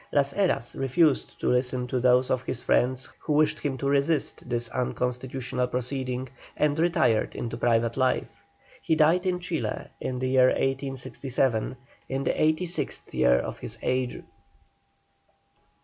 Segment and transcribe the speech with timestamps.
[0.11, 4.49] Las Heras refused to listen to those of his friends who wished him to resist
[4.49, 6.27] this unconstitutional proceeding,
[6.57, 8.41] and retired into private life.
[8.81, 11.75] He died in Chile in the year 1866,
[12.09, 14.23] in the eighty sixth year of his age.